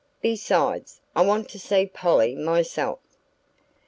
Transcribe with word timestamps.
Besides, 0.23 0.99
I 1.15 1.21
want 1.21 1.47
to 1.49 1.59
see 1.59 1.85
Polly 1.85 2.33
myself." 2.33 3.01